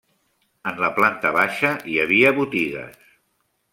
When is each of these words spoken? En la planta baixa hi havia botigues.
En 0.69 0.79
la 0.83 0.87
planta 0.95 1.33
baixa 1.37 1.73
hi 1.91 1.99
havia 2.05 2.33
botigues. 2.39 3.17